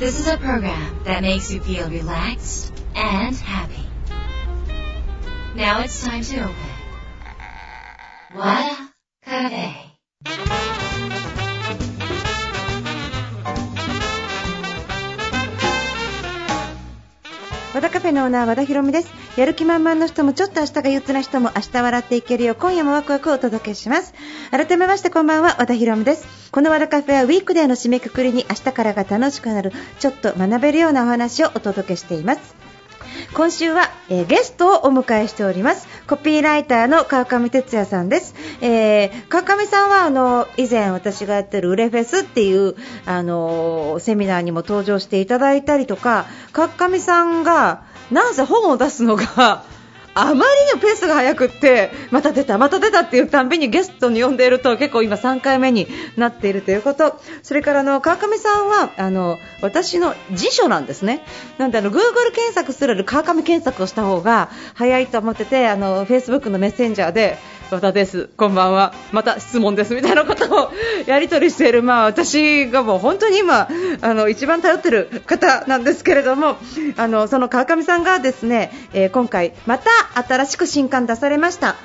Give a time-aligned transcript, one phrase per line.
[0.00, 3.84] This is a program that makes you feel relaxed and happy.
[5.54, 6.54] Now it's time to open.
[8.32, 8.80] What
[9.26, 9.30] a
[10.24, 10.59] cafe.
[17.80, 19.10] 和田カフェのオーナー和田博美です。
[19.38, 24.12] やる気満々の人もちょっと明日が憂鬱な人も明日笑っていけるよう今夜もワクワクをお届けします。
[24.50, 26.50] 改めましてこんばんは和田博美です。
[26.50, 32.69] この和田カフェはウィークデーの締めくくりに明日からが楽しくなるちょっと学べるようなお話をお届けしています。
[33.32, 35.86] 今週は、えーゲストをお迎えしております。
[36.08, 42.74] コピーライターの川上哲也さんです、えー川上さんはあの以前私がやってるウレフェスっていう
[43.06, 49.62] あのセミナーにも登場していただいたりとか川上さんがなんせ本を出すのが
[50.14, 50.40] あまり
[50.74, 55.86] のペースが速くってまた出た、また出たっていうたんびにゲストに呼んでいると結構今3回目に
[56.16, 57.20] なっているということ。
[57.42, 61.24] それからあの川上さんはあの私の辞書なんですね。
[61.58, 67.38] なんであの Google 検索するより川上検索をした方が早いと思っててあの Facebook のメッセンジャーで
[67.70, 70.70] 和田です、こんばんは、また質問ですみたいなことを
[71.06, 73.68] やり取りしている、まあ、私がもう本当に今
[74.00, 76.56] あの一番頼っている方なんですけれども
[76.96, 79.90] あのその川上さんがですね、えー今回また
[80.22, 81.76] 新しく新刊出されました、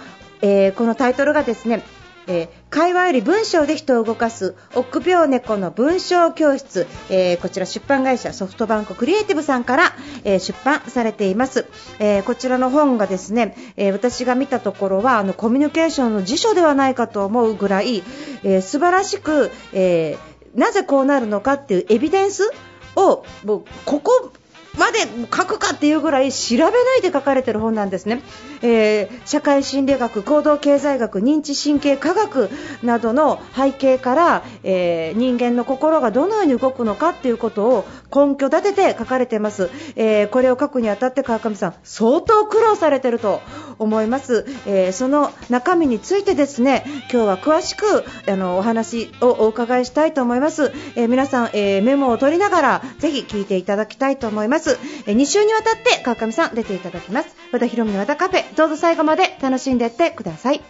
[0.41, 1.83] えーこのタイトルがですね
[2.27, 11.65] えー会話より文章で人を動かす臆病猫の文章教室、えーこちら出版会社ソフトバンククリエイティブさんから、えー出版されています、
[11.99, 18.03] えこちらの本がですね、え私が見たところはあのコミュニケーションの辞書ではないかと思うぐらい、
[18.43, 20.17] えー素晴らしく、え
[20.55, 22.49] なぜこうなるのかっていうエビデンス
[22.95, 24.31] をもうここ
[24.77, 28.21] まで書くかっていうぐらい調べないで書かれてる本なんですね、
[28.61, 32.49] えー社会心理学、行動経済学、認知神経科学
[32.83, 37.85] などの背景から、えー人間の心がどのように動くのかっていうことを
[38.15, 43.41] 根拠立てて書かれています、えーこれを書くにあたって川上さん相当苦労されてると
[43.79, 57.35] 思います、えーその中身についてですね今日は詳しくあのお話をお伺いしたいと思います、えー皆さん、えーメモを取りながらぜひ聞いていただきたいと思います、え2週にわたって川上さん出ていただきます。
[57.51, 60.61] 和田博美の和田カフェどうぞ最後まで楽しんでいってください。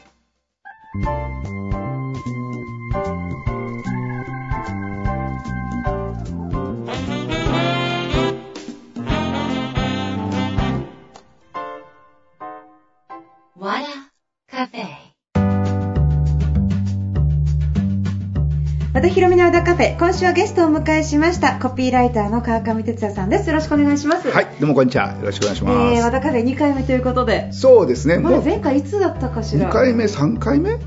[19.66, 23.50] カフェ今週はゲストをお迎えしましたコピーライターの川上哲也さんです。
[23.50, 24.30] よろしくお願いします。
[24.30, 25.14] はい、どうもこんにちは。
[25.14, 26.02] よろしくお願いしえます。
[26.02, 27.52] ー、和田カフェ2回目ということで。
[27.52, 28.32] そうですね、もう。
[28.34, 30.78] これ前回いつだったかしら？2回目、3回目？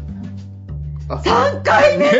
[1.09, 1.17] あ。
[1.17, 2.13] 3回目だ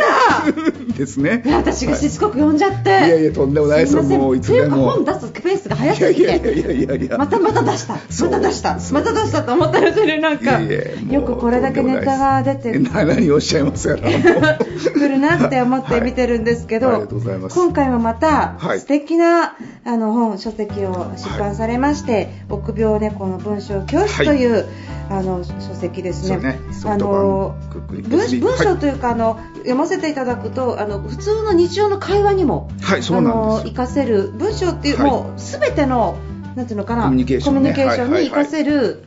[0.99, 1.41] ですね。
[1.45, 2.91] いや私がしつこく呼んじゃって、い。
[2.91, 3.95] やいや、とんでもないです。
[3.95, 4.91] もういつでも。
[4.91, 6.21] 本出すペースが早すぎて。
[6.21, 7.17] いやいやいやいやいや。
[7.17, 7.93] またまた出した。
[7.93, 8.77] また出した。
[8.91, 14.09] また出したと思ったらそれなんかよくこれだけネタが出てえな何をおっしゃいますやら。
[14.09, 16.95] もうくるなって思って見てるんですけど、はい。
[16.95, 17.55] ありがとうございます。
[17.55, 18.79] 今回もまたはい。
[18.79, 19.55] 素敵な
[19.85, 24.65] あの本書籍を出版されまして「臆病猫の文章教室」という、
[25.09, 26.37] あの書籍ですね。
[26.37, 26.59] ね。
[26.71, 27.55] ソあの
[27.87, 28.77] 文文章はい。
[28.77, 35.11] というか、あの読ませていただくとあの普通の日常の会話にもはい、そう活かせる文章っていう、はい。
[35.11, 36.17] もうすべての
[36.55, 37.59] なんていうのかなコミュニケーションね。
[37.59, 39.03] コミュニケーションに活かせる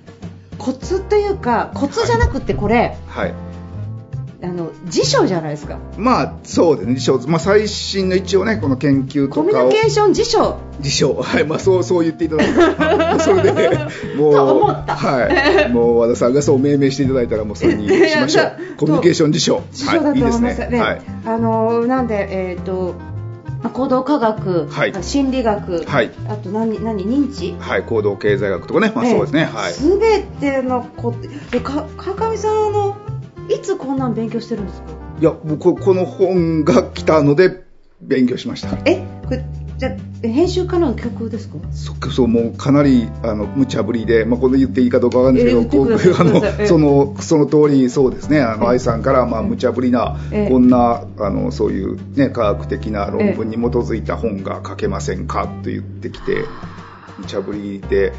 [0.59, 3.34] コツというかコツじゃなくてこれ、はい。
[4.45, 9.67] あの辞書じゃないですかまあ、そうですね、辞書、まあ、最新の一応ね、この研究コミュ。
[9.67, 13.71] ニケーション辞書辞書、はい、まあ、そう、 そう言っていただいて、それで、
[14.19, 18.53] もう、と思ったはい、もう和田さんがそう命名していただいたら、もうそれにしましょう。
[18.79, 19.63] コミュニケーション辞書。
[19.73, 20.51] 辞書だとはい、いいですね。
[20.51, 20.81] 思いますね。
[20.81, 21.03] はい。
[21.25, 22.95] あのなんでえっ、と
[23.63, 27.55] まあ行動科学、はい心理学、はいあと何何認知？
[27.61, 29.73] はい、行動経済学とかね、まあ、そうですね、はい。
[29.73, 31.15] すべてのこ
[31.53, 32.97] えか川上さんあの
[33.55, 34.87] いつこんなん勉強してるんですか？
[35.21, 37.65] いや、僕、この本が来たので、
[38.00, 38.79] 勉強しました。
[38.85, 39.05] え？
[39.25, 39.44] これ
[39.79, 41.56] じゃ編集家の曲ですか？
[41.73, 56.44] そそうもうかなりあの無茶ぶりで、まあ、これ言っていいかどうかわかんないですけど、あのそのその通りそうですね、あのええ愛さんからまあ無茶ぶりな、ええこんなあのそういうね科学的な論文に基づいた本が書けませんかと言ってきて、
[57.19, 58.12] 無茶ぶりで。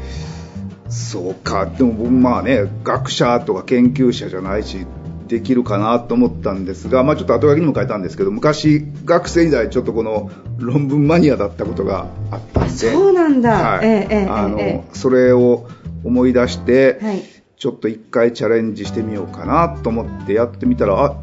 [0.86, 4.86] そうかでも僕まあね学者とか研究者じゃないし
[5.26, 13.50] できるかなと思ったんですが、まあ、ちょっと後書きにも書いたんですけど昔学生時代ちょっとこの論文マニアだったことがあったんでそうなんだ。
[13.52, 13.86] はい。
[13.86, 15.66] ええええあのえそれを
[16.04, 17.22] 思い出して、えはい。
[17.56, 21.14] ちょっと一回チャレンジしてみようかなと思ってやってみたらあ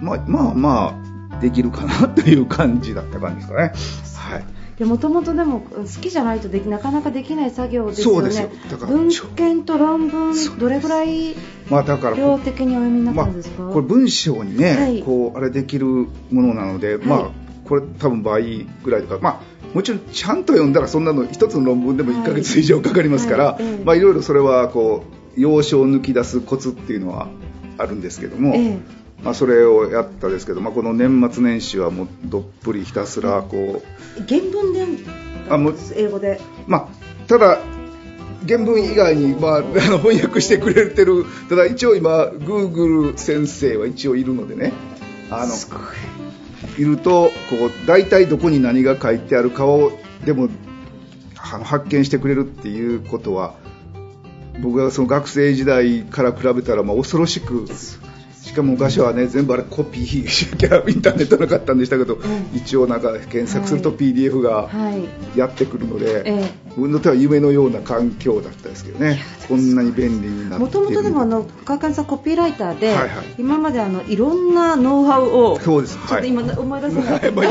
[0.00, 1.02] まあまあま
[1.32, 3.72] あできるかなという感じだった感じですかね。
[4.32, 4.84] はい。
[4.84, 8.14] もともとでも好きじゃないとできなかなかできない作業ですよね。
[8.14, 8.50] そうですよ。
[8.70, 11.34] だから文献と論文どれぐらい
[11.72, 15.02] まあだから量的にお読みになっまあたんですか、これ文章にね、はい。
[15.02, 17.30] こうあれできるものなので、まあ
[17.64, 23.62] これ多分倍ぐらいとかまあもちろんちゃんと読んだらそんなの一つの論文でも1ヶ月以上かかりますから、はい。
[23.64, 23.72] はい。
[23.72, 25.04] ええまあいろいろそれはこ
[25.36, 27.28] う要所を抜き出すコツっていうのは
[27.78, 28.78] あるんですけども、ええ。
[29.22, 33.82] まあそれをやったですけど、まあこの年末年始はもうどっぷりひたすらこ
[34.18, 34.86] う原文で
[35.48, 36.40] あもう英語で。
[36.66, 37.58] まあ、ただ、
[38.46, 44.72] 原文以外に、まあ、あの翻訳してくれてる、ただ一応今、Google 先生は一応いるのでね、
[45.30, 45.54] あの
[46.78, 49.92] いるとこう、大体どこに何が書いてあるかを、
[50.24, 50.48] でも
[51.36, 53.54] あの発見してくれるっていうことは、
[54.60, 57.66] 僕がその学生時代から比べたら、まあ、恐ろしく。
[58.52, 62.50] しかも昔はね全部あれコピーインターネットなかったんでしたけど、うん。
[62.52, 63.98] 一応なんか検索するとはい。
[63.98, 64.90] PDF がは
[65.34, 65.38] い。
[65.38, 73.26] やってくるので、え自分にとっては夢のような環境だったですけどね、こんなに便利になってもともとでもあの川上さんコピーライターで、はいはい。
[73.38, 75.96] 今まであのいろんなノウハウをそうです。
[76.06, 77.42] ちょっと今思い出せない、 はいま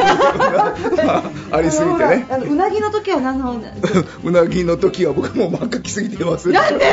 [1.57, 2.27] ありすぎてね。
[2.29, 3.59] あのうなぎの時は何の
[4.23, 6.49] うなぎの時は僕もう真っ赤きすぎてます。
[6.51, 6.85] なんで？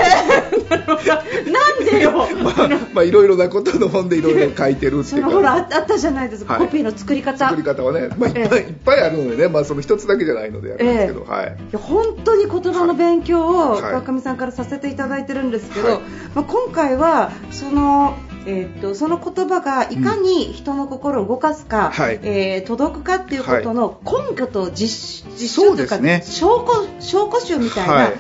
[0.69, 6.67] なんでよ、まあまあいろいろなことの本でいろいろ書いてるっていうかそのほらああったじゃないですか、はい。
[6.67, 7.49] コピーの作り方。
[7.49, 11.47] 作り方はね、まあ、いっぱい、えいっぱいあるのでね、まあ、その一つだけじゃないのであるんですけど、はい。
[11.47, 13.83] いや本当に言葉の勉強をはい。
[13.83, 16.01] 川上さんからさせていただいてるんですけど、はい。
[16.35, 18.17] まあ、今回はその,、
[18.47, 22.21] えーっとその言葉がいかに人の心を動かすか、はい。
[22.23, 26.23] えー届くかっていうことの根拠と実実そ証というか、ね。
[26.25, 28.13] 証拠証拠集みたいはない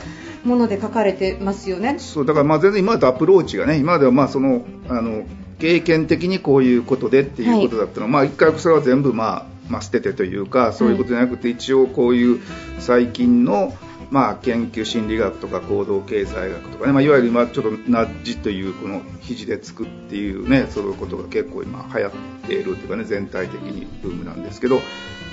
[0.45, 1.97] もので書かれてますよね。
[1.99, 5.25] そうだからまあ全然今までとアプローチがね、今まではまあそのあの
[5.59, 12.41] 経験的にこういうことでっていうことだったの、まあ一回それは全部まあ、まあ、捨ててというか、そういうことじゃなくて、一応こういう
[12.79, 13.75] 最近の
[14.11, 22.13] まあ研究心理学とか行動経済学とかね、まあ、いわゆる今ちょっとナッジというこの肘でつくっていうね、そういうことが結構今流行っ
[22.47, 24.81] ているというかね、全体的にブームなんですけど、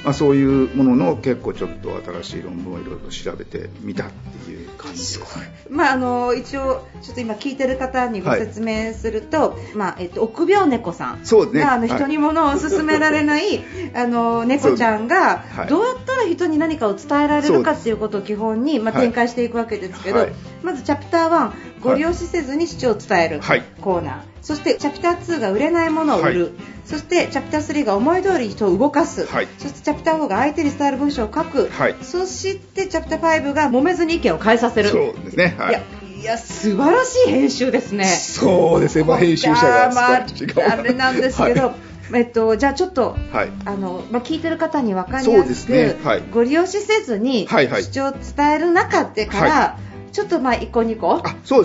[0.06, 5.20] まあ、そういうものの結構ちょっと新しい論文をいろいろ調べてみたっていう感じです。
[5.68, 11.26] まあ、あの一応、ちょっと今聞いてる方にご説明すると、まあえっと、臆病猫さん。
[11.26, 11.62] そうですね。
[11.64, 11.98] があのはい。
[11.98, 13.64] 人に物を勧められない、
[13.96, 15.68] あの猫ちゃんがはい。
[15.68, 19.04] どうやったら人に何かを伝えられるかっていうことを基本に、まあ、はい。
[19.04, 20.32] 展開していくわけですけど、はい。
[20.64, 23.64] まずチャプター1ご利用しせずに主張を伝えるはい。
[23.82, 26.52] コーナー、そしてチャプター2が売れないものを売る、はい。
[26.86, 29.48] そしてチャプター3が思い通り人を動かす、はい。
[29.58, 31.96] そしてチャプター4が相手に伝える文章を書く、はい。
[32.02, 34.90] そしてチャプター5が揉めずに意見を変えさせる。
[34.90, 35.56] そうですね。
[35.58, 35.70] はい。
[35.70, 35.84] いや、
[36.22, 38.06] いや、素晴らしい編集ですね。
[38.06, 40.26] そうですね、まあ、編集者がまあ、
[40.72, 41.76] あれなんですけど、は
[42.14, 43.50] えっと、じゃあちょっと、い、はい。
[43.66, 45.98] あの、まあ、聞いてる方に分かりやすく、すね。
[46.04, 46.24] はい。
[46.32, 49.78] ご利用しせずに、はいはい主張を伝える中でから、は
[50.12, 51.24] ちょっとまあ1個2個ご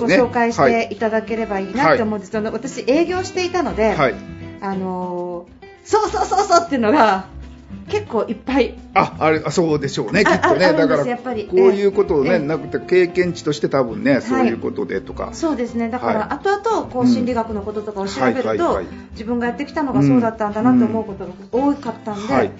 [0.08, 2.32] 紹介していただければいいなと思うんです。
[2.32, 4.14] けど、私営業していたので、はい、
[4.60, 7.26] あのーそうそうそうそうっていうのが
[7.88, 8.78] 結構いっぱい。
[8.94, 15.90] ああれあそうでしょうね、きあっとね、だからこういうことをね、ええなくて経験値として多分ね、そういうことでとか、そうですね。
[15.90, 16.28] だから、はい。
[16.30, 17.08] 後々こううん。
[17.08, 18.82] 心理学のこととかを調べると、
[19.12, 22.52] 自分がやってきたのがそうだったんだなと思うことが多かったんで、はい。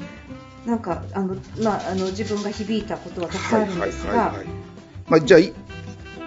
[0.67, 4.35] なんかあの、まあ、あの自分が響いたことはたくさんあるんですが、
[5.09, 5.52] まあ、じゃあ、い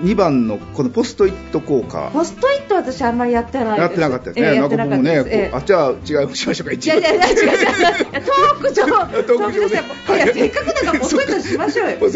[0.01, 5.49] 2番のこのポストイット効果、ポストイット私あんまりやってないやってなかったですね、ええやってなんか僕ね、なかったです、ええ。
[5.49, 7.01] こうあじゃあ違うしましょうか、い一番。
[7.01, 7.47] やいやいや違う違う。
[7.47, 8.83] 違うトーク上
[9.23, 9.77] トーク上で。
[9.77, 10.17] はい。
[10.17, 11.97] いやせっかくだからポストイットしましょうよ。
[11.99, 12.13] ポス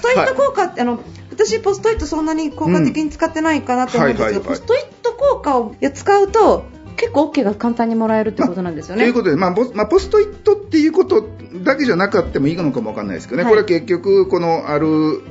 [0.00, 4.58] トイット効果って、あの私ポストイットそんなに効果的に使ってないかなと思うんですけど、うんはいはいはい。
[4.58, 6.64] ポストイット効果を使うと
[6.96, 9.02] 結構 OK が簡単にもらえるってことなんですよね。
[9.02, 11.28] ということで、まあポまあ、ポストイットっていうこと
[11.62, 13.52] だけじゃなかったもいいのかもわかんないですけどね、はい。
[13.52, 15.22] これは結局、このある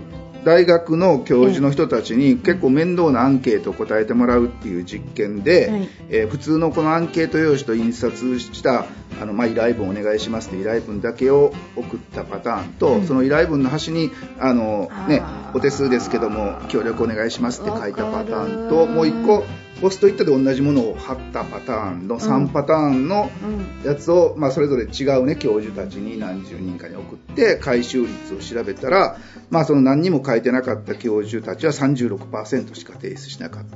[0.44, 5.90] 大学の教授の人たちに結構面倒なアンケートを答えてもらうっていう実験で、はい。
[6.10, 8.86] えー普通のこのアンケート用紙と印刷した
[9.22, 13.08] あの、まあ、依頼文お願いしますって依頼文だけを送ったパターンと、うん。
[13.08, 15.22] その依頼文の端にあの、ね
[15.54, 19.44] お手数ですけども協力お願いしますって書いたパターンともう一個
[19.82, 23.64] ポストイットで同じものを貼ったパターンの3パターンの、うん。
[23.86, 29.18] やつを、まあ、それぞれ違う、ね、教授たちに何十人かに送って回収率を調べたら、
[29.50, 33.74] まあ、その何にも書いてなかった教授たちは36%しか提出しなかった。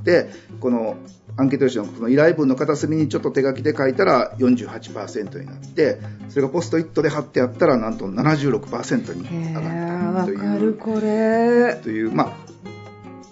[0.61, 0.95] この
[1.35, 10.39] アンケート用紙のこの依頼文の片隅にちょっと手書きで書いたら48%になってそれがポストイットで貼ってあったらなんと76%にへ上がったという。
[11.83, 12.33] という、まあ、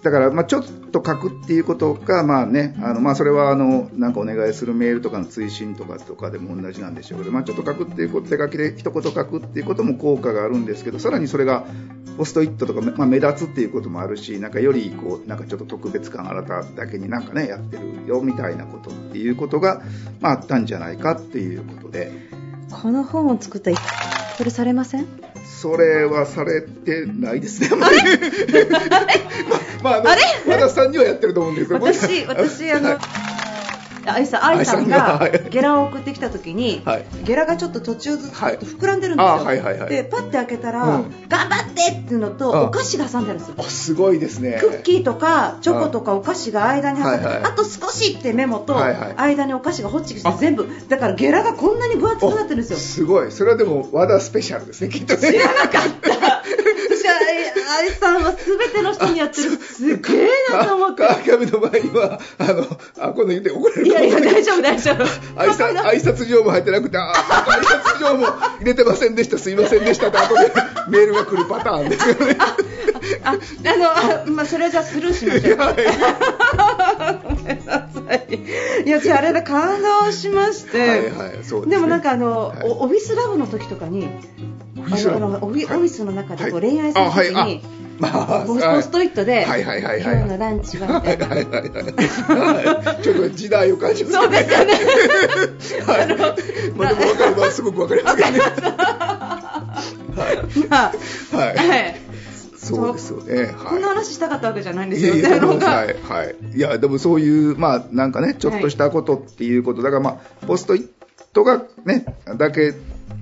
[0.05, 11.65] だから、まあ、ちょっと書くっていうことが、まあね、あのまあ、それはあのなんかお願いするメールとかの追伸とかとかでも同じなんでしょうけど、まあ、ちょっと書くっていうこと手書きで一言書くっていうことも効果があるんですけどさらにそれが
[12.19, 19.81] ポストイットとか、まあ、目立つっていうこともあるしなんかよりこうなんかちょっと特別感あなただけになんかねやってるよみたいなことっていうことが、
[20.21, 22.11] まあ、あったんじゃないかっていうことで。
[22.69, 23.71] この本を作った
[24.37, 25.07] それされません？
[25.61, 27.69] それはされてないですね。
[27.71, 28.65] あれ？
[29.81, 30.21] まあ、まあ、あれ？
[30.47, 31.85] 和田さんにはやってると思うんですけど。
[31.85, 32.97] 私、私、あの、
[34.07, 43.63] 愛さ愛さんがゲラを送ってきた時に、はい、ゲラがちょっと途中ずつ膨らんでるんですよ、はいはいはい、でパッて開けたら、うん、頑張ってっていうのとお菓子が挟んであるんですよ。
[43.63, 44.59] すごいですね。
[44.61, 50.67] クッキーとかチョコとかお菓子が間に挟んで、はいはい、あと少しってメモと間にお菓子がホッチキして全部。
[50.87, 52.77] だからゲラがこんなに分厚くなってるんですよ。
[52.77, 53.31] すごい。
[53.31, 55.31] それはでも和田スペシャルですねきっとね。
[55.31, 56.14] 知らなかった
[57.75, 59.51] 愛さんは全ての人にやってる。
[59.57, 61.03] すげえなと思って。
[61.03, 62.63] 川上の場合はあの
[62.99, 65.03] あこの言って怒られるいやいや大丈夫大丈夫。
[65.35, 70.51] 挨拶挨拶状も入ってなくてあ挨拶状も入れてませんでしたすいませんでしたって後で
[70.89, 72.37] メールが来るパターンですよね。
[73.23, 73.33] ああ
[73.77, 78.85] のあ、まあ、それじゃスルーしましょう、はい、ごめんなさい。
[78.85, 84.07] いやじゃああれで感動しまして、はいはいそうで、ね、でもなんかあの、はい、オフィスラブの時とかに
[84.77, 87.61] オフィスの中でこう恋愛する時に、
[87.99, 91.27] まあ、ポストイットで、はいはいはいはい、今日のランチはみたいな。
[91.27, 93.03] はいはいはいはい。
[93.03, 94.23] ちょっと時代を感じますね。
[94.23, 94.43] そうで
[95.59, 95.85] すよね。
[95.85, 96.07] はい。
[96.75, 97.55] まあでもわかります。
[97.55, 98.39] すごくわかりますけどね。
[98.39, 98.49] は
[100.55, 100.67] い。
[100.69, 100.91] まあ、
[101.37, 101.55] はい。
[101.55, 101.95] はい。
[102.65, 110.89] そうですよね、はい、こんな話したかったわけじゃないんですよ、いやいやはい、はい、いやでもそういう、まあ、なんかね、ちょっとしたことっていうこと、だから、まあ、ポストイッ
[111.31, 112.05] トがね、
[112.37, 112.73] だけ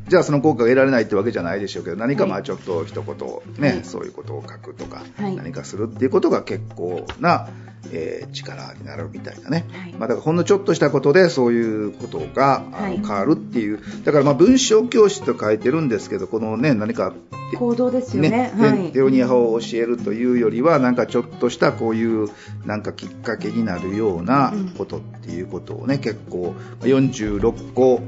[0.07, 3.15] じゃあその効果が得られないってわけじゃないでしょうけど何かまあちょっと一言
[3.57, 7.49] ね、はい、そういうことを書くとか、はい、何かするっていうことが結構な、
[7.91, 13.79] えー、力になるみたいなね、はい、まあ、だからほんのちょっとしたことでそういうことが、あの変わるっていう。
[14.03, 17.13] だからまあ文章教室と書いてるんですけどこのね何か
[17.55, 18.29] 行動ですよね。
[18.29, 22.29] ね、はい、テオニア法を教えるというよりはなんかちょっとしたこういう
[22.65, 28.01] なんかきっかけになるようなことっていうことをね、結構46個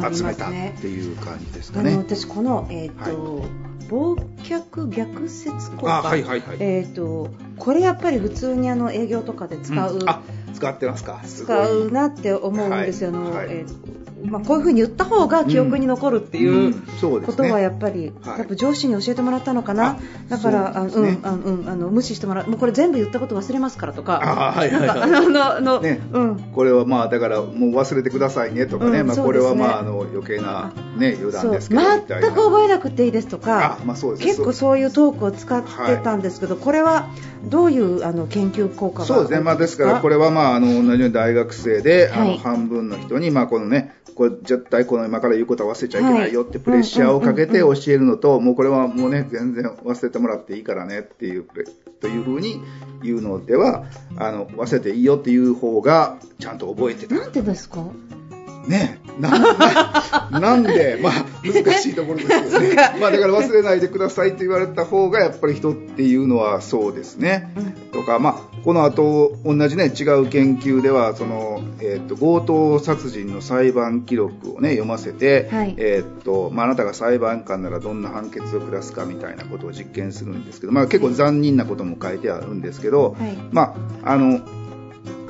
[0.00, 1.96] 集めたっていう感じですかね。
[1.96, 3.46] 私この、えーと、はい、
[3.88, 11.20] 忘却逆説効果、はいはいはい、えーと、これやっぱり普通にあの営業とかで使う、うん、使ってますか。
[11.24, 37.08] 使うなって思うんですよ、はい、あの、はい、えーまあ、こういうふうに言った方が記憶に残るっていうことはやっぱり、やっぱ上司に教えてもらったのかな、だからあ、うん、あうんあの無視してもらう、もうこれ全部言ったこと忘れますからとか、あはいはいはい、 あのの、ね、うん、これはまあだからもう忘れてくださいねとかね、まあこれはまああの余計なね余談ですけど全く覚えなくていいですとか、まあそうです結構そういうトークを使ってたんですけど、これは
[37.44, 51.44] どういうあの研究効果がそうですね、まあですからこれはまああの同じように大学生で、あの半分の人にまあこのねこれ絶対この今から言うことは忘れちゃいけないよってプレッシャーをかけて教えるのと、もうこれはもうね、全然忘れてもらっていいからねっていう、
[52.00, 52.60] というふうに
[53.02, 53.84] 言うのでは、
[54.16, 57.14] あの、忘れていいよっていう方がちゃんと覚えてた。
[57.16, 57.84] なんでですか？
[58.68, 61.12] ねななんで、まあ、
[61.44, 62.74] 難しいところですよね。
[63.00, 67.52] まあ、だから忘れないでくださいと言われた方が、やっぱり人っていうのはそうですね。
[67.56, 84.40] うん、とか、まあ、この後、同じね、違う研究では、その、えっ、ー、と、強盗殺人の裁判記録をね、読ませて、はい、えっ、ー、と、まあ、あなたが裁判官ならどんな判決を下すかみたいなことを実験するんですけど、まあ、結構残忍なことも書いてあるんですけど、はい、まあ、あの、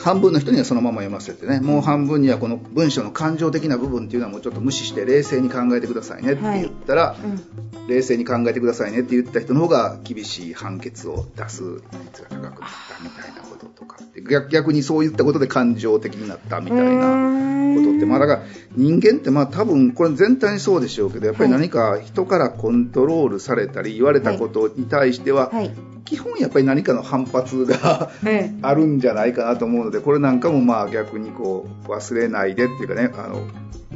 [0.04, 1.61] 半分の人にはそのまま読ませてね。
[1.61, 13.96] もう半分にはこの文章の感情的な部分っていうのはもうちょっと無視して冷静に考えてくださいねって言ったら、はいうん、冷静に考えてくださいねって言った人の方が厳しい判決を出す率が高くなったみたいなこととか
[14.30, 18.42] 逆逆にそういったことで感情的になったみたいなことってまあだから
[18.76, 28.11] 人間ってまあ多分これ全体にそうでしょうけどやっぱり何か人からコントロールされたり言われたことに対しては、はいはい基本やっぱり何かの反発が
[28.62, 33.42] あるんじゃないかなと思うのでこれなんかもまあ逆にこう忘れないでっていうかねあの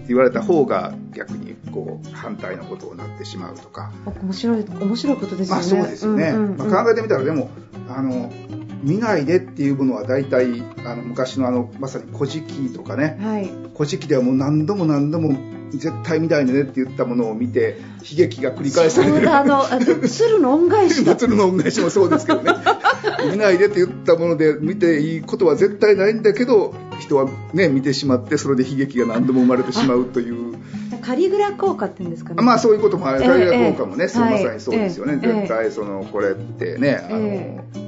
[0.07, 3.93] 言われた方が逆にこう反対のことになってしまうとか。
[4.23, 7.51] 面白い面白いことですよね、まあ、そうですよね、うんうんうん、まあ、考えてみたらでも
[7.89, 8.33] あの
[8.83, 15.37] 見ないでっていうものは大体あの昔のあのまさに「古事記」とかね「はい、古事記」ではもう何度も何度も
[15.71, 17.79] 絶対見ないでねって言ったものを見て
[18.11, 19.31] 悲劇が繰り返される。
[19.31, 19.65] あの
[20.09, 22.53] 鶴の恩返し 鶴の恩返しもそうですけどね。
[23.31, 30.55] 見ないでって言ったもので見ていいことは絶対ないんだけど人はね見てしまってそれで悲劇が何度も生まれてしまうという。
[31.03, 32.43] カリグラ効果って言うんですかね。
[32.43, 37.88] まあそういうこともある、カリグラ効果もね、えー、そうまさにそうですよね、えー、絶対そのこれってねあの、えー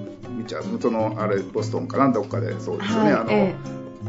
[0.51, 3.55] 見ちゃうそのあれボストンかなんどっかでそうですよね、あの、はいえ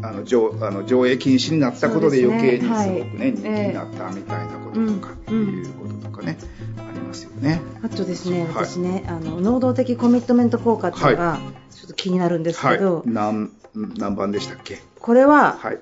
[0.04, 6.38] あの上あの上映禁止になったことで余計にすごくねはい人気になったみたいなこととかっていうこととかね、
[6.78, 7.62] ありますよね。
[7.84, 11.40] あとですね、はい私ね、あの能動的コミットメント効果っていうのが
[11.72, 13.04] ちょっと気になるんですはいけど、。
[13.06, 14.80] 何何番でしたっけ？
[15.00, 15.80] これははい。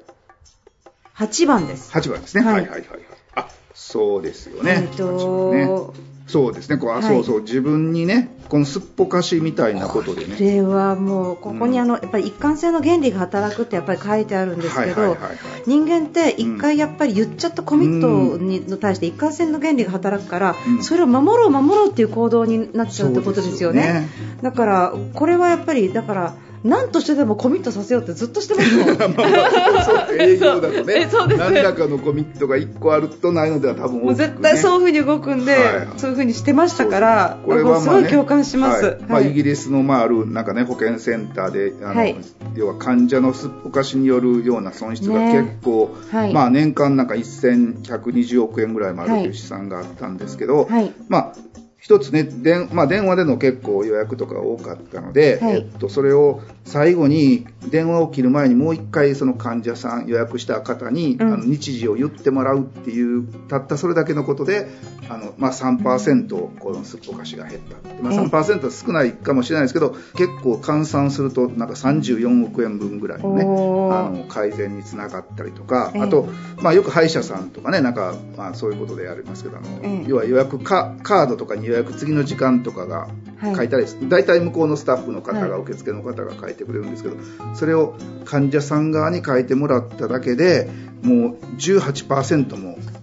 [1.16, 1.92] 8番です。
[1.92, 2.44] 8番ですね。
[2.44, 3.00] ははいいはいはいはい。
[3.36, 4.72] あ、そうですよね。
[4.82, 5.94] えっ8番ねと、
[6.30, 6.78] そうですね。
[6.78, 10.36] こうあ、はいそうそう自分にね、このすっぽかしみたいなことでね。
[10.38, 15.18] これはもうここにあの、やっぱり一貫性の原理が働くってやっぱり書いてあるんですけど、
[15.66, 23.82] 人間って一回やっぱり言っちゃったコミットに対して一貫性の原理が働くから、うんそれを守ろう守ろうっていう行動になっちゃうってことですよね。
[23.82, 24.10] そうですよね
[24.44, 28.88] だからこれはやっぱりだから何としてでもコミットさせようってずっとしてますもん。
[28.98, 31.40] まあまあそう営業だとえねそうです。
[31.40, 35.62] 何らかのコミットが1個あるとないのでは多分もう絶対そういう風に動くんで、はい。
[35.98, 38.86] そういう風にしてましたから、これはまあ、ね、すごい共感します。
[38.86, 38.98] はい。
[39.08, 39.32] まあ、はい。
[39.32, 42.16] イギリスの、まあ、あるなんか、ね、保健センターであの、はい。
[42.56, 46.34] 要は患者のすっぽかしによるような損失がね結構、はい。
[46.34, 50.92] まあ、年間なんか1120億円ぐらいもあるという試算があったんですけど、はい。
[51.08, 51.36] まあ
[51.80, 55.56] 一つね、電まあ、電話での結構予約とかが多かったので、はい。
[55.56, 61.34] えっと、それを最後に電話を切る前にもう一回その患者さん予約した方に、うん。
[61.34, 64.68] あの日時を言ってもらうっていうたったそれだけのことで
[65.10, 68.20] あの、まあ、3%このすっぽかしが減った、まあ、ええ。
[68.20, 76.02] 3%は少ないかもしれないですけど結構換算するとなんか34億円分ぐらいのねあの改善につながったりとか、ええ。
[76.02, 76.28] あと、
[76.62, 80.06] まあ、よく歯医者さんとかねなんか、まあ、そういうことでやりますけどあの、ええ。
[80.08, 83.10] 要は予約カカードとかに予約次の時間とかが
[83.40, 83.56] はい。
[83.56, 87.16] 書いたり、大体向こうのスタッフの方が、受付の方が書いてくれるんですけど
[87.56, 87.96] それを
[88.26, 90.70] 患者さん側に書いてもらっただけで
[91.04, 92.99] もう18%もうん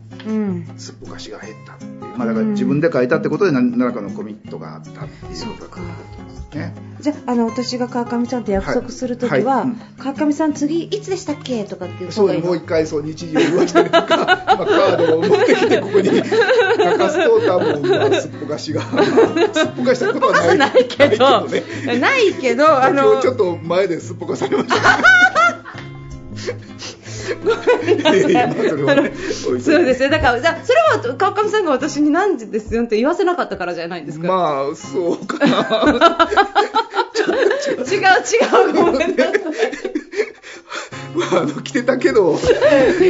[0.76, 5.46] すっぽかしが減ったっていう、まあ、だから自分で書いたってことで何らかのコミットがあったっていう。
[5.46, 6.74] ことですね。
[7.00, 9.44] じゃああの私が川上さんと約束するときは、はい。
[9.44, 9.64] はい。
[9.64, 9.76] うん。
[9.98, 16.22] 川上さん次いつでしたっけとかっていうそうもう一回そう日時を言わしたりとか、 まあ、カードを持ってきてここに 書
[16.98, 18.82] かすと多分、まあ、すっぽかしが
[19.52, 21.46] すっぽかしたことはないけど。
[21.46, 21.98] ないけどね。
[21.98, 23.12] ないけどあの。
[23.12, 24.76] 今日ちょっと前ですっぽかされました
[29.60, 36.28] そうですねだからじゃそれは川上さんが私に何時ですよって言わせなかったからじゃないんですか、まあそうかな
[37.22, 38.12] 違う
[38.66, 38.74] 違う。
[38.74, 39.34] ごめんなさい。
[41.16, 42.38] まあ、あの来てたけど、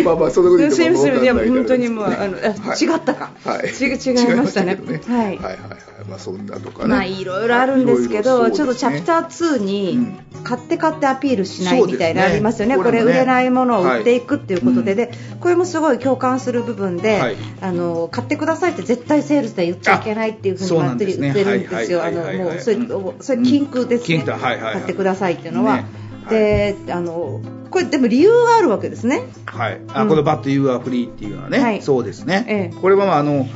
[0.04, 4.26] まあまあ、そのこと言っても分かんない本当にもうあのあはい違ったか、はい、ち違いましたね。
[4.26, 5.24] 違いましたけどはい。
[5.24, 5.60] はいはいはい。
[6.08, 12.82] まあそんなとかねまあいろいろあるんですけど、いろいろちょっとチャプター2そうに買って買ってアピールしないみたいなのありますよね、ね。
[12.82, 14.96] これ売れないものを売っていくっていうことで、はい。
[14.96, 17.36] でこれもすごい共感する部分で、はい。
[17.60, 22.76] あの買ってくださいって絶対セールスで言っちゃいけないっていうふうにそうまってなんですね言ってるんですよ、あのもうそれ
[23.20, 24.72] それ禁句ですね、禁句はいはいはい。
[24.74, 25.78] 買ってくださいっていうのは。
[25.78, 25.84] ね。
[26.30, 29.22] であのこれでも理由があるわけですね。
[29.44, 30.08] はい、あうん。
[30.08, 31.82] このバット You are free っていうのはね、はい。
[31.82, 32.80] そうですね、ええ。
[32.80, 33.46] これはまああの、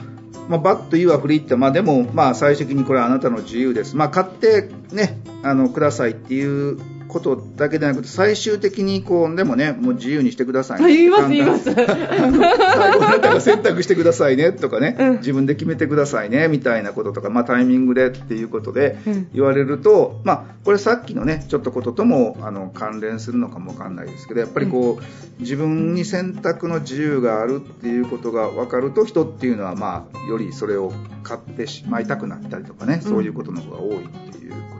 [0.48, 6.78] まあ、バット You are free って、まあ、でも、まあ、最終的にこれはあなたの自由です、まあ、買って、ね、あのくださいっていう
[7.10, 10.96] ことだけでなくて最終的にこうでもねもう自由にしてくださいね。
[10.96, 11.72] 言います言います。
[11.74, 15.16] 最後あなたが選択してくださいねとかね、うん。
[15.18, 19.28] 自分で決めてくださいねみたいなこととか、まあ、タイミングでっていうことでうん。
[19.34, 30.92] 言われると、まあ、これさっきのねちょっとことともあの関連するのかもわかんないですけどやっぱりこう、自分に選択の自由があるっていうことが分かると人っていうのは、まあ、よりそれを
[31.22, 34.58] 買ってしまいたくなったりとかね、そういうことの方が多いっていうこ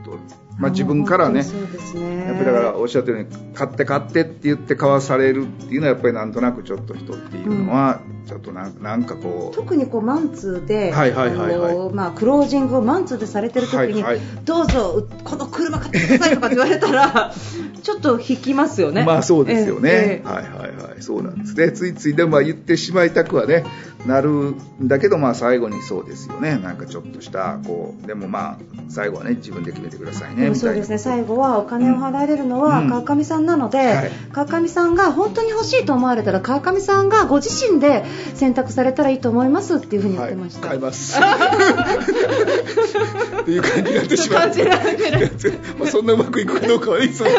[0.57, 6.31] まあ、自分からねやっぱりだからおっしゃったように買って買ってって言って買わされるっていうのはやっぱりなん。
[6.31, 11.71] となくちょっと人っていうのはちょっとなんなんかこう特にこうマンツーで、はいはいはいはい。
[11.71, 17.33] あのまあ、クロージングをマンツーでされてる時に、はいはいどうぞこの車買ってくださいとかって言われたら
[17.83, 19.03] ちょっと引きますよね。
[19.03, 20.27] まあそうですよね、ええ。
[20.27, 21.01] はいはいはい。
[21.01, 21.71] そうなんですね。
[21.71, 23.63] ついついでもまあ言ってしまいたくはね
[24.05, 26.57] なるんだけどまあ最後にそうですよね。
[26.57, 28.57] なんかちょっとしたこうでもまあ
[28.89, 30.35] 最後はね自分で決めてくださいでね。
[30.35, 32.89] みたいなもそうですね最後はお金を払われるのはうん。
[32.89, 34.11] 川上さんなので、はい。
[34.31, 40.67] 川上さんが本当に欲しいと思われたら川上さんがご自身で選択されたらいいと思いますっていうふうに言ってました。
[40.67, 41.19] はい、買います。
[43.41, 44.49] っていう感じになってしまう
[45.79, 47.29] まあそんなうまくいくかどうかはいつも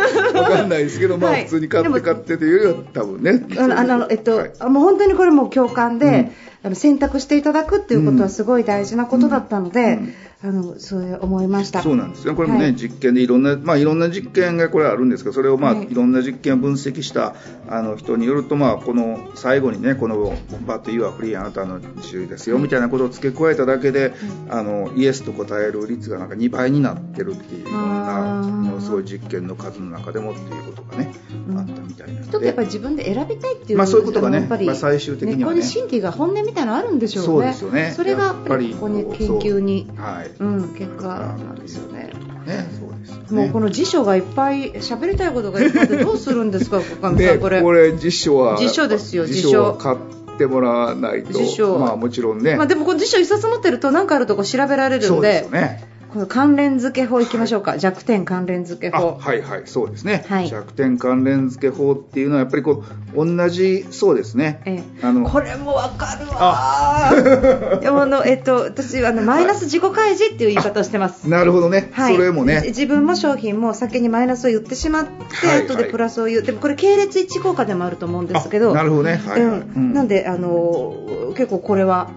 [0.40, 3.44] わかんないですけど、まあはい普通に買って買ってというよりは多分ね。
[3.58, 4.52] あのえっと、はい。
[4.58, 6.30] あもう本当にこれも共感で、
[6.74, 9.98] 選択していただくっていうことはすごい大事なことだったので、
[10.44, 11.82] あのそう思いました。
[11.82, 12.34] そうなんですよ。
[12.34, 17.36] これもね、はい実験でいろんな、まあいろんな実験がこれあるんですけど、それをまあ、はいい、ろんな実験を分析した
[17.68, 20.34] あの人によると、まあこの最後にね、この
[20.66, 24.14] バット You are free あなたの自由ですよ、みたいなことを付け加えただけで、
[24.48, 31.14] あのイエスと答える率がなんか2倍になってるっていうような、ものすごい実験の数の中でもっていうことがね、
[31.48, 32.32] うんあったみたいなので。
[32.32, 37.28] とやっぱり自分で選びたいっていう、まあそういうことがねやっぱり、まあ最終的にはね根っこに真理が本音みたいなのあるんでしょうね。
[37.28, 40.31] そうですよねそれがやっぱりここに研究に、はい。
[40.38, 42.12] うん、結果なんですよね。
[42.46, 43.44] ね、そうですよね。
[43.44, 47.62] もうこの辞書がいっぱい喋りたいことがいっぱいあってどうするんですか、これ。
[47.62, 49.62] これ辞書は辞書ですよ辞書。
[49.62, 49.98] は買っ
[50.38, 51.32] てもらわないと。
[51.32, 51.78] 辞書。
[51.78, 59.16] まあもちろんね、まあでもこの辞書一冊持ってると何かあるとこ調べられるそうでんですよねこの関連付け法いきましょうか、弱点関連付けあ法。
[59.18, 59.62] はいはい。
[59.64, 60.48] そうですね、はい。
[60.48, 64.60] 弱点関連付け法っていうのはやっぱりこう同じそうですね。
[64.66, 65.06] ええ。
[65.06, 71.30] あのこれもわかるわ でもあの、えっと、私あのマイナス自己開示っていう言い方をしてます。
[71.30, 72.62] なるほどね、はい、それもね。
[72.66, 75.56] 自分も商品も先にマイナスを言ってしまって、はい。
[75.60, 76.42] はい後でプラスを言う。
[76.42, 78.72] でもこれ系列一致効果でもあると思うんですけど。
[78.72, 79.18] あなるほどね。
[79.26, 79.46] はい。
[79.46, 79.94] はい、うん。
[79.94, 82.10] なんであの結構これは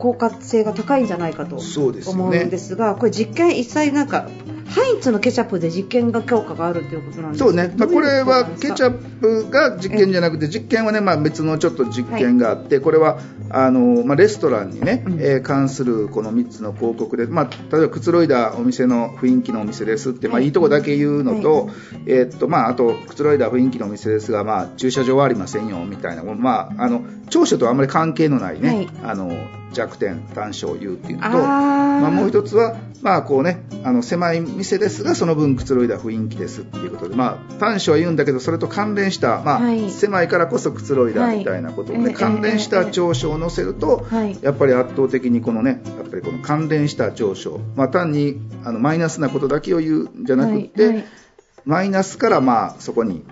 [0.00, 2.22] 効果性が高いんじゃないかとそうですよね。
[2.22, 4.28] 思うんですがこれ実験一切なんか
[4.70, 7.40] ハインツのケチャップで実験が効果があるということなんです。
[7.40, 13.18] そうね、まあ、これはケチャップが実験じゃなくて実験はね、まあ、別のちょっと実験があって、これは
[13.50, 15.12] あの、まあ、レストランにね、うん。
[15.20, 20.44] えー関するこの3つの広告で、まあ、例えばくつろいだお店の雰囲気のお店ですって、まあ、はい。
[20.44, 21.72] いいとこだけ言うのと、は
[22.06, 28.88] えーっとまあ、あとくつろいだ雰囲気のお店ですが、まあ、駐車場はありませんよみたいな、まあ、あの長所とあんまり関係のないね、はい。
[29.02, 31.38] あの弱点短所を言うっていうのと
[32.00, 39.90] まあ、もう一つは、まあこうね、あの狭い店ですがその分くつろいだ雰囲気ですっていうことで、まあ、短所は言うんだけどそれと関連した、まあはい。
[39.90, 42.14] 狭いからこそくつろいだみたいなことをね、はい。
[42.14, 44.38] 関連した長所を載せると、はい。
[44.42, 51.04] やっぱり圧倒的にこのねやっぱりこの関連した長所、まあ、単にあのマイナスなことだけを言うんじゃなくって、
[51.64, 53.24] マイナスからまあそこに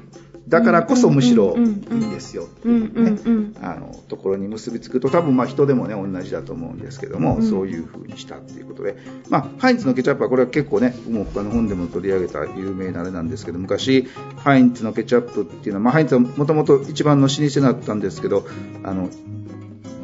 [0.48, 8.96] だからこそむしろうんうんうんうんいいですよっていうねあのところに結びつくと多分まあ人でもね同じだと思うんですけども、うんそういう風にしたっていうことで、
[9.30, 14.06] まあ、ハインツのケチャップはこれは結構ねもう他の本でも取り上げた有名なあれなんですけど昔
[14.36, 18.46] ハインツのケチャップっていうのは、まあ、ハインツはもともと一番の老舗だったんですけど
[18.82, 19.08] あの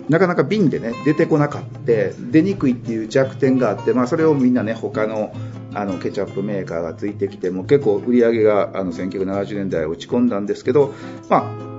[0.08, 5.34] なかなか瓶でね出てこなかって出にくいっていう弱点があって、まあ、それをみんなね他の
[5.74, 10.94] あのケチャップメーカーがついてきてもう結構売り上げがあの1970年代落ち込んだんですけど、
[11.28, 11.74] まあ、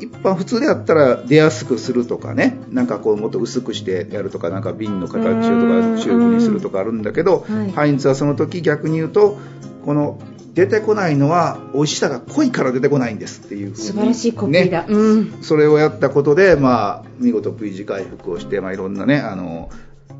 [0.00, 5.98] 一般普通であったら出やすくするとかねなんかこうもっと薄くしてやるとかなんか瓶の形をとかうん。
[5.98, 9.38] チューブにするとかあるんだけど、はいハインツはその時逆に言うと
[9.84, 10.18] この
[10.54, 14.86] 出てこないのは美味しさが濃いから出てこないんですっていう素晴らしいコピーだ、ね。
[14.88, 15.42] うん。
[15.42, 19.70] それをやったことで、まあ、見事 V 字回復をして、まあ、いろんなね、あの、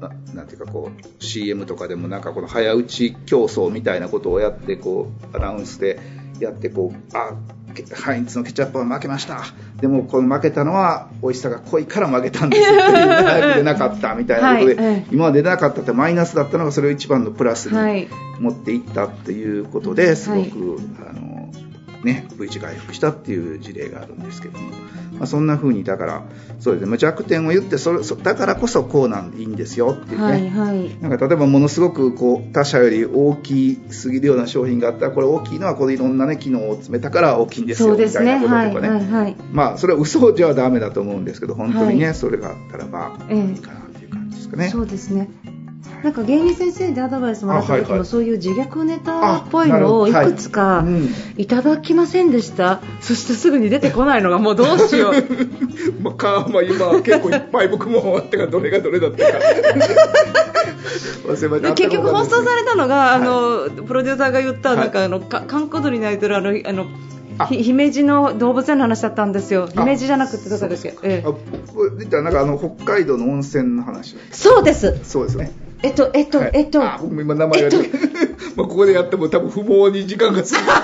[0.00, 6.00] ななんていうかこう、CM とかでもなんかこの早打ち競争みたいなことをやって、こう、アナウンスで
[6.40, 7.34] やって、こう、あ、
[7.74, 9.44] ケハインツのケチャップは負けました。
[9.80, 15.06] でも、この負けたのは美味しさが濃いから負けたんですっていう、早く出なかったみたいなことで、はいはい。
[15.12, 18.08] 今まで出なかったってマイナスだったのがそれを一番のプラスにはい。
[18.40, 21.39] 持っていったっていうことですごく、あの
[22.04, 24.70] ね、V 字回復したっていう事例があるんですけども、
[25.12, 26.22] まあ、そんな風にだから
[26.60, 26.88] そうですね。
[26.88, 30.96] まあ弱点を言ってそれそだからこそこうなんでいいんですよっていうね、はいはい。
[31.00, 35.00] なんか例えばものすごくこう他社より大きすぎるような商品があった。
[35.06, 38.88] らこれ大きいのはこれいろんなね機能を詰めたから大きいんですよみそうですたいなこととかね。
[38.88, 39.36] はいはい。
[39.52, 42.14] まあそれは嘘じゃダメだと思うんですけど本当にね、はい。
[42.14, 43.50] それがあったらばええ。
[43.50, 44.68] いいかなっていう感じですかね。
[44.68, 45.28] そうですね
[46.02, 51.08] なんか芸人先生でアドバイスもらった時もそういう自虐ネタっぽいのをいくつかうん。
[51.36, 55.14] いただきませんでした、そしてすぐに出てこないのがもうどうしよう。
[56.02, 59.38] まあ、かまあ、今結構いっぱい僕も終わってからどれがどれだったか
[61.26, 61.72] 忘れました。
[61.74, 66.86] 結局放送されたのが、はいあのプロデューサーが言った、はいなんかあのか閑古鳥に鳴いてるあのあの
[67.48, 69.68] 姫路の動物園の話だったんですよ。
[69.74, 69.80] あ。
[69.80, 70.88] 姫路じゃなくてどこだっけ？
[71.02, 71.26] ええ。
[71.26, 74.16] あ僕なんかあの北海道の温泉の話。
[74.30, 74.98] そうです。
[75.04, 76.50] そうですねえっとえっと、はい。
[76.54, 76.80] えっと。
[77.02, 77.90] 今名前が出て、
[78.56, 80.80] まあここでやっても多分不毛に時間が過ぎるから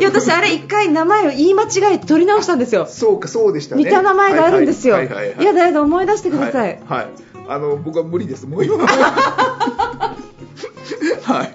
[0.00, 2.86] いや私あれ一回名前を言い間違えて取り直したんですよ。
[2.86, 3.84] そうかそうでしたね。
[3.84, 5.44] 似た名前があるんですよ、はいはいはいはい。
[5.44, 7.08] やだやだ思い出してください、はい、はい。
[7.48, 8.46] あの僕は無理です。
[8.46, 8.78] もう今。
[8.86, 10.16] は
[11.28, 11.28] い。
[11.30, 11.52] はい。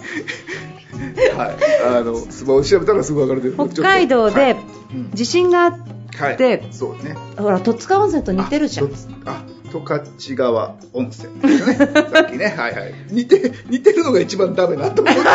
[1.97, 4.95] あのスマホ調べたらすぐ分かる北海道はでい。
[4.95, 5.11] うん。
[5.13, 5.77] 地震があっ
[6.19, 6.37] はい。
[6.37, 7.15] でそうね。
[7.37, 8.87] ほら戸塚温泉と似てるじゃん。
[8.87, 8.89] あ
[9.25, 11.75] あ十勝川温泉ですよね。
[12.13, 12.93] さっきね、はいはい。
[13.09, 15.21] 似て、似てるのが一番ダメなと思って。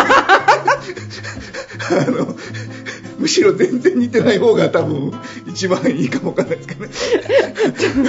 [1.91, 2.35] あの、
[3.19, 5.13] むしろ全然似てない方が多分
[5.47, 6.91] 一番いいかもわかんないですけどね。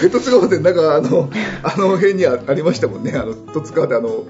[0.02, 1.30] 十勝川温泉、なんかあの、
[1.64, 3.14] あの辺にありましたもんね。
[3.16, 4.26] あの、十津川であの、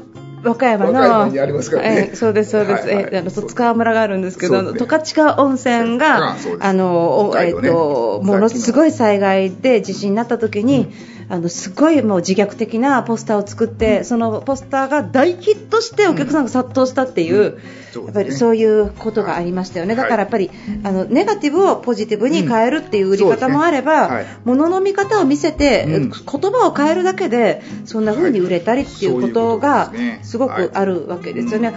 [0.46, 10.94] 和歌山の和歌山にありますからねえーそうですそうです、はいはいえーあの十津川村があるんですけど、十勝川温泉があの、おえっ、とものすごい災害で地震になった時に、
[11.28, 17.36] あのすごいもう自虐的なポスターを作って、そのポスターが大ヒットしてお客さんが殺到したっていう。
[17.36, 17.62] うん。
[17.92, 18.24] そうやっですね。
[18.26, 20.04] ぱりそういうことがありましたよね、はい。
[20.04, 20.52] だからやっぱり、
[20.84, 24.26] あのネガティブをポジティブに変えるっていう売り方もあれば、ねはい。
[24.44, 26.10] 物の見方を見せて、うん。
[26.10, 26.20] 言
[26.52, 31.74] 葉を変えるだけでそんな風に売れたりっていうことがすごくあるわけですよね。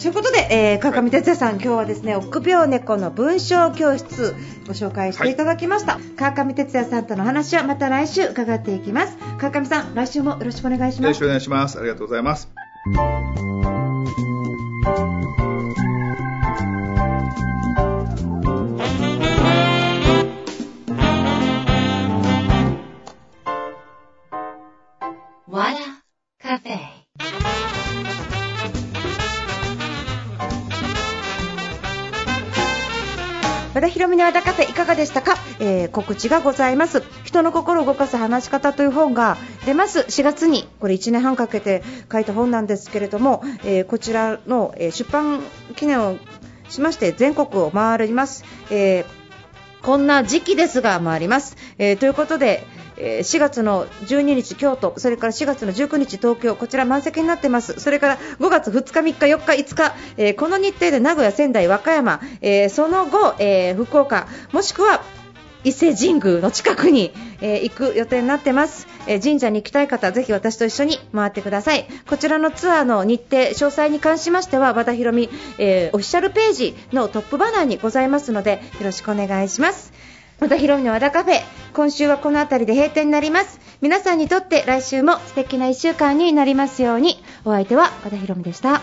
[0.00, 4.34] ということで、えー、川上哲也さん、今日はですね、臆病猫の文章教室
[4.66, 5.98] ご紹介していただきました。
[6.16, 9.18] 川上哲也さんとの話はまた来週伺っていきます。
[9.38, 11.24] 川上さん、来週もよろしくお願いしますよろしく。
[11.24, 11.78] お願いします。
[11.78, 12.48] ありがとうございます。
[33.98, 37.02] ひろみのあだカフェいかがでしたか、えー告知がございます。
[37.24, 40.02] 人の心を動かす話し方という本が出ます。
[40.02, 41.82] 4月にこれ1年半かけて
[42.12, 45.40] 書いた本なんですけれども、えーこちらの、え出版
[45.74, 46.16] 記念を
[46.68, 49.04] しまして全国を回ります、えー
[49.82, 52.64] こんな時期ですが回ります、えーということで
[52.98, 57.78] 4月の12日京都、それから4月の19日東京、こちら満席になってます。
[57.78, 65.02] それから5月2日、3日、4日、5日、えーこの日程で名古屋、仙台、和歌山、えーその後、えー福岡、もしくは
[65.64, 71.86] 伊勢神宮の近くに、えー行く予定になってます、えー神社に行きたい方ぜひ私と一緒に回ってください。
[72.08, 79.92] こちらのツアーの日程詳細に関しましては和田博美、えーオフィシャルページのトップバナーにございますのでよろしくお願いします。
[80.40, 81.40] 和田博美の和田カフェ
[81.74, 83.58] 今週はこの辺りで閉店になります。
[83.80, 87.22] 皆さんにとって来週も素敵な1週間になりますように。
[87.44, 88.80] お相手は和田博美でした。